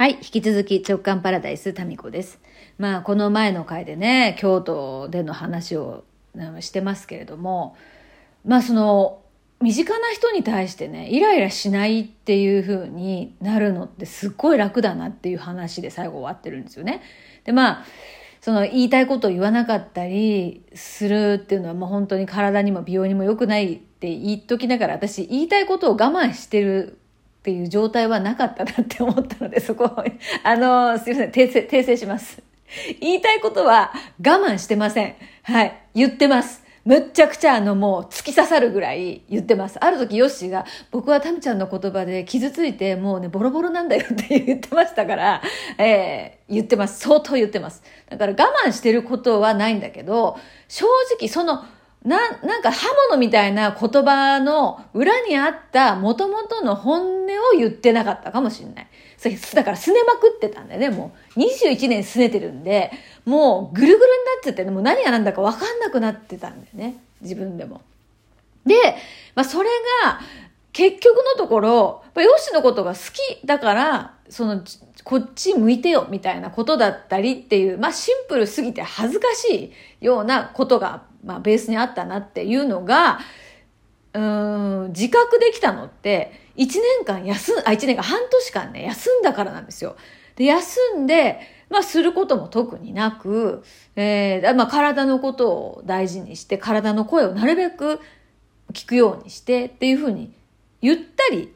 [0.00, 0.12] はい。
[0.12, 2.40] 引き続き直感パラダイスタミコです。
[2.78, 6.04] まあ、この前の回でね、京都での話を
[6.60, 7.76] してますけれども、
[8.46, 9.20] まあ、その、
[9.60, 17.02] 身近な人に対してね、イライラしないっていう風になるのってすっごい楽だなっていう話で最後終わってるんですよね。
[17.44, 17.84] で、まあ、
[18.40, 26.96] その言いたいことを言わなかったりするっていうのはもう本当に体にも美容にも良くないって言っときながら私言いたいことを我慢してる
[27.40, 30.04] っていう状態はなかったなって思ったのでそこを
[30.44, 32.42] あのすいません訂正訂正します
[33.00, 35.14] 言いたいことは我慢してません
[35.44, 39.78] はい言ってますむっちゃくちゃあのもう突き刺さるぐらい言ってます。
[39.84, 45.42] ある時ヨッシーが僕はタミちゃんの言葉で傷ついてもうねボロボロなんだよって言ってましたから、
[45.76, 47.00] えー、言ってます。
[47.00, 47.82] 相当言ってます。
[48.08, 48.36] だから我
[48.66, 50.86] 慢してることはないんだけど、正
[51.18, 51.64] 直その
[52.04, 58.86] な、なんか刃物みたいな言葉の裏にあった元々の本音を言ってなかったかもしれない。
[59.18, 61.40] それだから拗ねまくってたんだよね、もう。
[61.40, 62.90] 21年拗ねてるんで、
[63.26, 64.04] もうぐるぐるにな
[64.40, 66.96] っちゃってね、もう何が何だか分かんなくなってたんだよね。
[67.20, 67.82] 自分でも。
[68.64, 68.74] で、
[69.34, 69.68] まあそれ
[70.04, 70.20] が、
[70.72, 74.62] 結局のところ、やっぱヨシのことが好きだから、その、
[75.04, 83.20] こっち向いてよみたいなことだったりっていう、まあシンプルすぎて恥ずかしいようなことが、まあベースにあったなっていうのが、
[84.12, 89.96] うん、自覚できたのって、1年間休ん、あ、1年間、半年間ね、休んだからなんですよ。
[90.36, 93.62] で、休んで、まあ、することも特になく、
[93.94, 98.00] えー、まあ、体のことを大事にして、体の声をなるべく
[98.72, 100.32] 聞くようにしてっていうふうに
[100.82, 101.54] 言ったり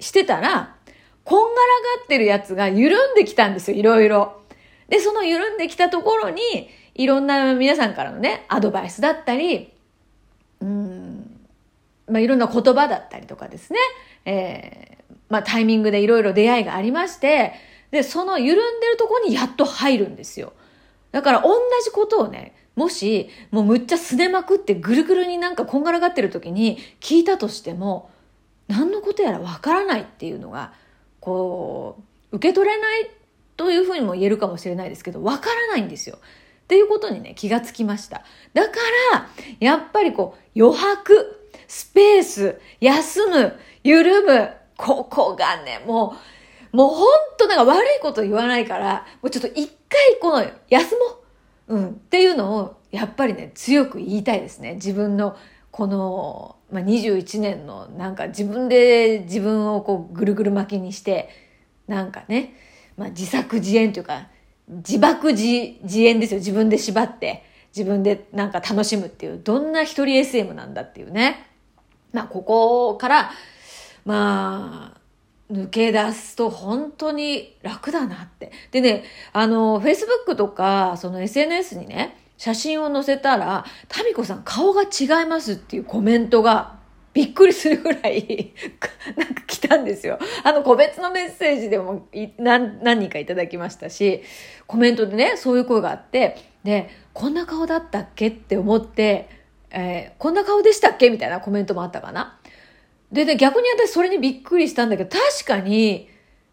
[0.00, 0.74] してたら、
[1.24, 1.66] こんがら
[1.98, 4.42] がってるやつが緩んできたんですよ、いろいろ。
[4.88, 6.42] で、その緩んできたところに、
[6.94, 9.72] いろんな皆さんからのね、アドバイスだったり、
[10.60, 11.40] うん、
[12.08, 13.78] まあ、いろんな言葉だったりとかですね、
[14.24, 17.54] えー、まあ、タイミングでいろいろ出会いがありまして、
[17.90, 20.52] で、その緩んでるとこにやっと入るんですよ。
[21.12, 21.50] だから同
[21.84, 28.10] じことをね、もし、もうむっちゃすねまくってぐるぐるになんかこんがらがってる時に聞いたとしても、
[28.68, 30.72] 何のことやらわからないっていうのが、
[31.20, 31.96] こ
[32.32, 33.10] う、受け取れない
[33.56, 36.18] というふうにも言えるかもしれないですけど、わからないんですよ。
[36.72, 38.22] っていうことにね、気がつきました。
[38.54, 38.76] だか
[39.12, 39.28] ら、
[39.60, 46.16] やっぱりこう、余白、スペース、休む、緩む、ここがね、も
[46.72, 51.04] う、もうほんとなんか悪いこと言わないから、もうちょっと一回この、休も
[51.68, 51.76] う。
[51.76, 51.88] うん。
[51.88, 54.76] っていうのを、やっぱりね、強く言いたいですね。
[54.76, 55.36] 自分の、
[55.70, 61.28] この、まあ、21年の、なんか自分で自分をこう、ぐるぐる巻きにして、
[61.86, 62.54] なんかね、
[62.96, 64.28] まあ、自作自演というか、
[64.76, 66.38] 自爆自、自演ですよ。
[66.38, 67.44] 自分で縛って、
[67.76, 71.46] 自分でなんか楽しむっていう、どんな一人 SM なんだっていうね。
[72.12, 73.30] まあ、ここから、
[74.04, 75.00] まあ、
[75.52, 78.52] 抜け出すと本当に楽だなって。
[78.70, 86.81] でね、あの、Facebook とか、その SNS にね、写真を載せたら、タミコさん顔が違いますっていうコメントが
[87.12, 88.52] びっくりするぐらい
[89.16, 90.18] なんか来たんですよ。
[90.44, 92.06] あの、個別のメッセージでも
[92.38, 94.22] 何人かいただきましたし、
[94.66, 99.28] コメントでね、そういう声があって、で、こんな顔だったっけって思って、
[99.70, 101.10] えー、こんな顔でしたっけ？
[101.10, 102.38] みたいなコメントもあったかな。
[103.10, 106.08] でね、逆に私それにびっくりしたんだけど、確かに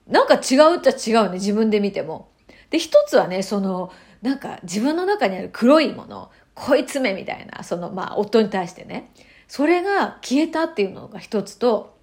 [0.08, 2.30] なんか違うっちゃ違うね、自分で見ても。
[2.70, 3.92] で、一つはね、その、
[4.22, 9.12] なんか自分の中にある黒いもの、こいつめみたいな、その、まあ、夫に対してね、
[9.50, 11.98] それが消えたっていうのが一つと、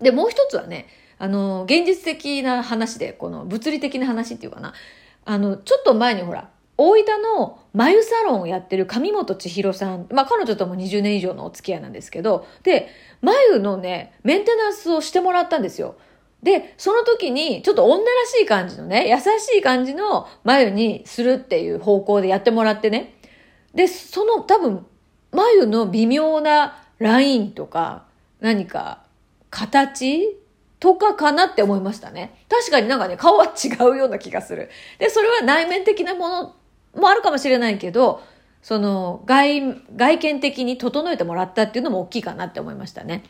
[0.00, 0.86] で、もう一つはね、
[1.18, 4.72] あの、現実的な話で、この物理的な話っていうかな、
[5.24, 12.88] あの、ちょっと前にほら、大分の眉サロンをやってる上本千尋さん、まあ彼女とも20年以上のお付き合いなんですけど、で、
[13.22, 15.96] 眉のね、メンテナンスをしてもらったんですよ。
[16.44, 23.18] で、その時に、ちょっと女らしい感じのね、優しい感じの眉にするっていう方向でやってもらってね。
[23.74, 24.86] で、その多分、
[25.32, 28.04] 眉の微妙なラインとか、
[28.40, 29.02] 何か、
[29.50, 30.36] 形
[30.80, 32.44] とかかなって思いましたね。
[32.48, 34.70] 確かになんかね、顔は違うような気がする。
[34.98, 36.54] で、それは内面的なもの
[36.94, 38.22] もあるかもしれないけど、
[38.62, 43.22] その外、外見的に整えてもらったっていうのも大きいかなって思いましたね。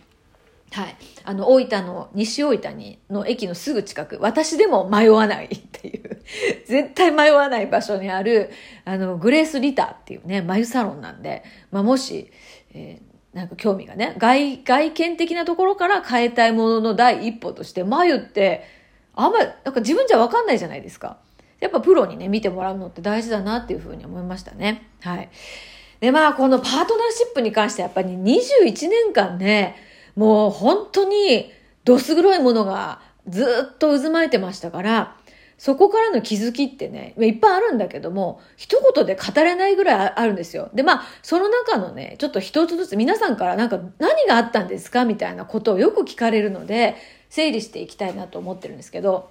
[0.73, 0.97] はい。
[1.25, 6.23] あの、大分の、西大分に、の駅のすぐ近く、私でも迷わないっていう、
[6.67, 8.51] 絶対迷わない場所にある、
[8.85, 12.31] あの、グレースリターっていうね、眉サロンなんで、まあ、もし、
[12.75, 18.65] えー、なんか興味がね、外、外見的なところから変えたいものの第一歩として、眉って、
[19.15, 21.19] あんま、なんか自分じゃわかんないじゃないですか。
[21.61, 24.89] やっぱプロにね、見てもらうのって大事だなっていうふうに思いましたね。
[25.01, 25.31] はい。
[26.01, 29.88] で、まあ、このパートナーシップに関してやっぱり21年間ね、
[30.19, 31.53] もう本当に
[31.85, 35.17] どす黒いものがずっと渦巻いてましたから、
[35.59, 40.71] そこからの気づきってね、いっぱいあるんだけども、一言で語れないぐらいあるんですよ。
[40.75, 46.97] で、まあ、その中のね、ちょっと一つずつ皆さんからなんか何があったんですかみたいなことをよく聞かれるので、
[47.31, 49.31] 整理していきたいなと思ってるんですけど、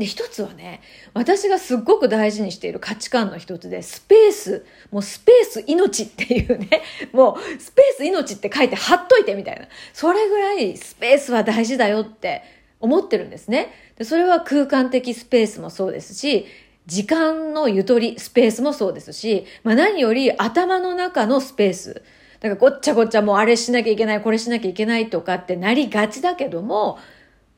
[0.00, 0.80] で、一つはね、
[1.12, 6.82] 私がすっごく大事にしている価値観の一つで、スペース、もうスペース命っていうね、
[7.12, 9.68] もうスペース命って書いて貼っといてみたいな。
[9.92, 12.42] それぐらいスペースは大事だよって
[12.80, 13.74] 思ってるんですね。
[13.98, 16.46] でそれは空間的スペースもそうですし、
[16.86, 22.02] 時間のゆとり、スペースもそうですし、まあ何より頭の中のスペース。
[22.40, 26.98] だからごっちゃごっちゃもうあれしなきゃいけない、これしなきゃいけないとかってなりがちだけども、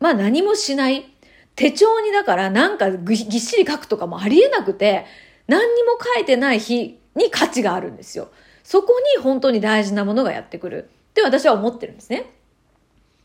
[0.00, 1.12] まあ何もしない。
[1.54, 5.04] 手帳にだからなんかぎっしり書くとかもありえなくて、
[5.49, 8.31] 何にも書いてない日に価値があるんですよ。
[8.64, 12.31] そこに本当に大事なものがやってくるって私は思ってるんですね。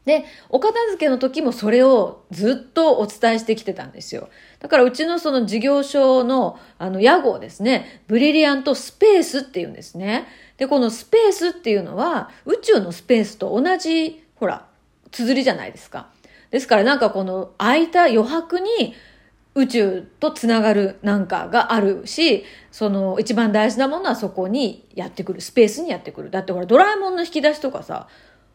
[0.06, 4.30] で、お片付けの時もそれをずっとお伝えしてきてたんですよ。
[4.60, 10.26] だからうちのその事業所のあの屋号ですね、ブリリアントスペースっていうんですね。
[10.56, 14.66] で、このスペースっていうのは宇宙のスペースと同じ、ほら、
[15.12, 16.08] 綴りじゃないですか。
[16.52, 18.94] ですからなんかこの空いた余白に
[19.56, 26.30] 宇宙とつながるなんかがあるし、その一番大事なものはそこにやってくる、スペースにやってくる。
[26.30, 28.08] だってほらドラえもんの引き出しとかさ、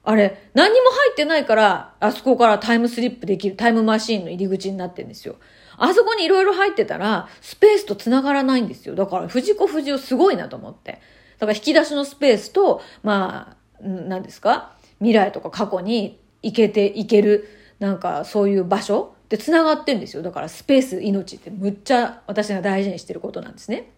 [0.05, 5.37] あれ、何にも入ってないから、あそこからタイムスリップできる、タイムマシーンの入り口になってるんですよ。
[5.77, 8.95] あそこにいろいろ入ってたら、スペースと繋がらないんですよ。
[8.95, 11.01] だから、藤子不二雄すごいなと思って。
[11.39, 14.77] だから、引き出しのスペースと、まあ、何ですか？
[14.99, 17.49] 未来とか過去に行けて、行ける、
[17.83, 20.23] なんか、そういう場所って繋がってんですよ。
[20.23, 23.91] だから、スペース、命ってむっちゃ私が大事にしてることなんですね。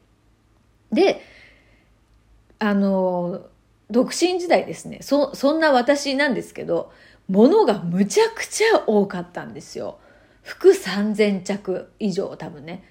[0.90, 1.20] で、
[2.58, 3.42] あの、
[3.90, 5.00] 独身時代ですね。
[5.02, 6.92] そ、そんな私なんですけど、
[7.28, 9.98] 物がむちゃくちゃ多かったんですよ。
[10.40, 12.84] 服3000着以上多分ね。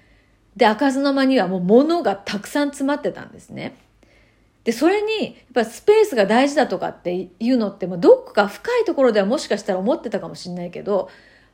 [0.54, 3.74] で、開かずの間にはもう物がたくさん詰まってたんですね。
[4.64, 11.10] で、それに、やっぱスペースが大事だとかっていうのって、もどこか深いところではもしかしたら思ってたかもしれないけど、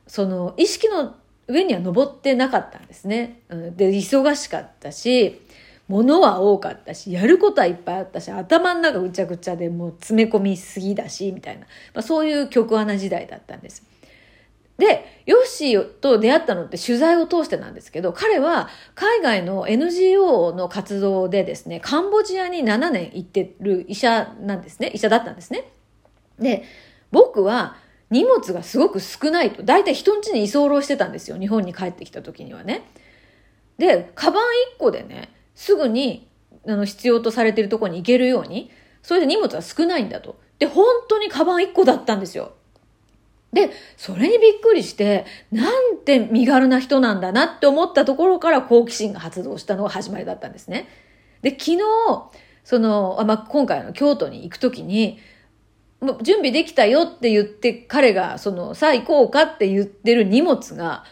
[0.07, 1.15] その意識の
[1.47, 3.41] 上には登ってなかったんですね。
[3.49, 5.41] で、忙しかったし、
[5.89, 11.61] 物は多かったし、やることはいっぱいあったし、頭の中ぐちゃぐちゃでもう詰め込みすぎだし、みたいな。
[11.93, 13.83] まあ、そういう曲穴時代だったんです。
[14.81, 24.87] で、ヨッシーと出会ったのって取材を通してなんですけど、彼は海外の NGO の活動でですね、カンボジアに7年行ってる医者なんですね。
[24.87, 25.71] 医者だったんですね。
[26.39, 26.63] で、
[27.11, 27.75] 僕は
[28.09, 29.61] 荷物がすごく少ないと。
[29.61, 31.37] 大体人ん家に居候してたんですよ。
[31.37, 32.81] 日本に帰ってきた時にはね。
[33.77, 34.43] で、カバン
[34.77, 36.27] 1個でね、すぐに
[36.67, 38.71] あの必要とされてるとこに行けるように、
[39.03, 40.41] それで荷物は少ないんだと。
[40.57, 42.53] で、本当にカバン1個だったんですよ。
[43.53, 50.87] で、それにびっくりして、なんて身軽な人なんだなって思ったところから好奇心が発動したのが始まりだったんですね。
[51.41, 51.79] で、昨日、
[52.63, 55.19] その、あまあ、今回の京都に行くときに、
[55.99, 61.03] もう準備できたよって言って、彼が、その、さあ行こうかって言ってる荷物が、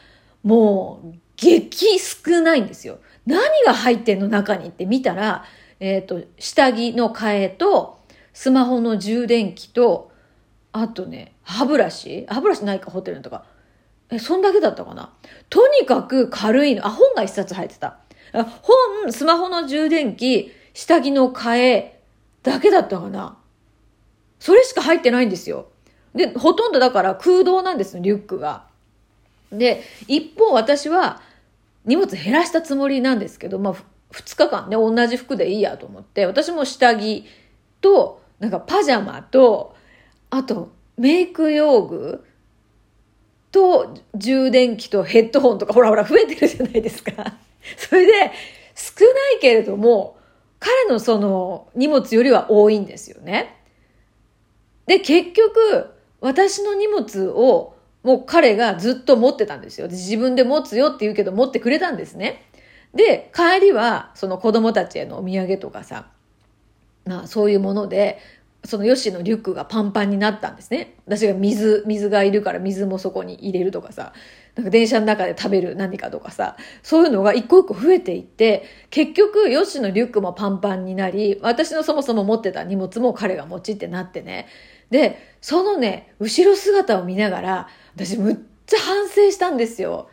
[0.44, 3.00] もう、激少ないんですよ。
[3.26, 5.46] 何が入ってんの中にって見たら、
[5.80, 8.00] えっ、ー、と、下着の替えと、
[8.34, 10.09] スマホの充電器と、
[10.82, 12.26] あとね、歯ブラシ？
[12.30, 13.46] 歯ブラシないか、ホテルのとか。
[14.10, 15.14] え、そんだけだったかな？
[15.50, 16.86] とにかく軽いの。
[16.88, 17.98] あ、本が一冊入ってた。
[18.34, 22.02] 本、スマホの充電器、下着の替え
[22.44, 23.38] だけだったかな？
[24.40, 25.68] それしか入ってないんですよ。
[26.16, 28.66] で、ほとんどだから空洞なんですリュックが。
[29.52, 31.22] で、一方私は、
[31.86, 33.74] 荷物減らしたつもりなんですけど、まあ、
[34.12, 37.26] 2日間ね、同じ服でいいやと思って、私も下着
[37.82, 39.76] と、なんかパジャマと、
[40.30, 42.26] あと、メイク用具
[43.52, 47.12] と、充電器とヘッドホンとか、ほらほら増えてるじゃないですか。
[47.78, 48.12] それで、
[48.76, 50.18] 少ないけれども、
[50.60, 53.56] 彼のその荷物よりは多いんですよね。
[54.86, 59.88] で、結局、私の荷物をもう彼がずっと持ってたんですよ。
[59.88, 62.44] 自分で持つよって言うけど持ってくれたんですね。
[62.94, 66.08] で、帰りはその子供たちへのお土産とかさ、
[67.06, 68.20] まあそういうもので、
[68.66, 70.96] そのヨシのリュックがパンパンになったんですね。
[71.06, 74.14] 私が水、水がいるから水もそこに入れるとかさ、
[74.56, 84.48] なんか電車の中で食べる何かとかさ、そういうのが一個一個増えていって、結局ヨシのリュックもパンパンになり、私のそもそも持ってた荷物も彼が持ちってなってね。
[84.90, 90.10] で、そのね、後ろ姿を見ながら、私むっちゃ反省したんですよ。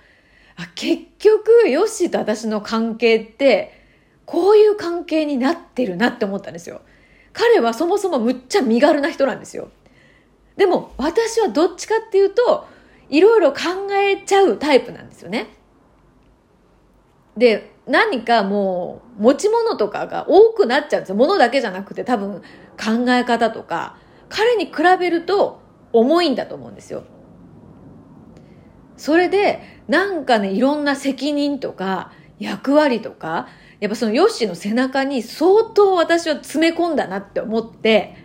[0.57, 3.73] あ結局、ヨッシーと私の関係って、
[4.25, 6.83] こういう関係になってるなって思ったんですよ。
[7.37, 9.69] 彼はそもそもむっちゃ身軽な人なんですよ。
[10.57, 12.67] でも、私はどっちかっていうと、
[13.11, 15.49] いろいろ考えちゃうタイプなんですよね。
[17.37, 21.15] で、何かもう持ち物とかが多くなっちゃうんですよ。
[21.15, 22.41] 物だけじゃなくて多分
[22.83, 23.99] 考え方とか、
[24.31, 25.61] 彼に比べると
[25.93, 27.05] 重いんだと思うんですよ。
[28.97, 33.49] それで、なんかね、いろんな責任とか役割とか、
[33.81, 38.17] やっぱそのヨッシーの背中に相当私は詰め込んだなって思って、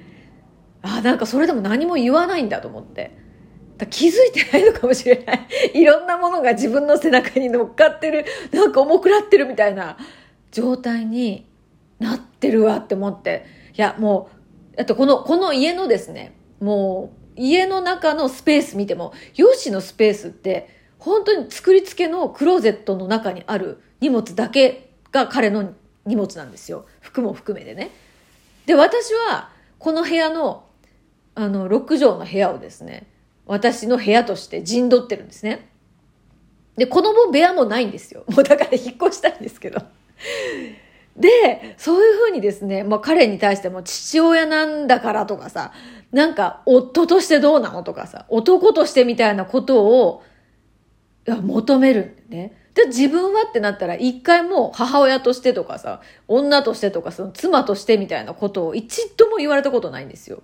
[0.82, 3.20] あ、なんかそれでも何も言わないんだと思って。
[3.88, 5.48] 気づいてないのかもしれない。
[5.74, 9.98] いろんなものが自分の背中に乗っかってる、なんか重くなってるみたいな
[10.52, 11.48] 状態に
[12.00, 13.46] なってるわって思って。
[13.76, 14.30] いや、も
[14.78, 25.74] う、あとこの、この家のですね、もう、家の中のスペース見ても、ヨシのスペースって、本当に作り付けのクローゼットの中にある荷物だけが彼の
[26.06, 26.86] 荷物なんですよ。
[27.00, 27.92] 服も含めてね。
[28.66, 29.50] で、私は、
[29.80, 30.66] この部屋の、
[31.36, 33.08] あの、6畳の部屋をですね、
[33.46, 35.70] 私の部屋として陣取ってるんですね。
[36.78, 38.24] で、子供部屋もないんですよ。
[38.32, 39.82] もうだから引っ越したいんですけど。
[41.18, 45.74] で、そういうふうにですね、まあ彼に対しても父親なんだからとかさ、
[46.12, 50.24] なんか夫としてどうなのとかさ、男としてみたいなことを
[51.28, 52.61] いや求めるんでね。
[52.84, 60.38] で、自分はってなったら一回もう母親としてとかさ、女としてとかその妻としてみたいなことを一度も言われたことないんですよ。
[60.38, 60.40] っ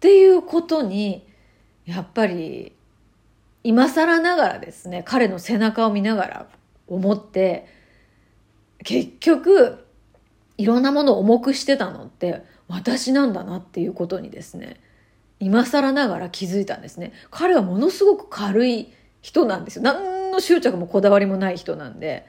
[0.00, 1.26] ていうことに、
[1.86, 2.72] やっぱり
[3.64, 6.46] 今更ながらですね彼の背中を見ながら
[6.88, 7.66] 思って
[8.84, 9.86] 結局
[10.58, 14.80] いろんなものを重くしてたのって私なんだなっていうことにですね
[15.40, 22.26] 今更ながら気づいたんですね彼はものすごく軽い人なんですよ何の執着もこだわりもない人なんで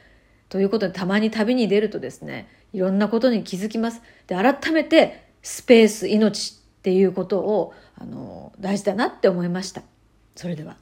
[0.49, 9.83] ということでたまに旅に出るとですねいろんなことに気づきますで改めてスペース命っていうことをあの大事だなって思いました。
[10.35, 10.75] それでは。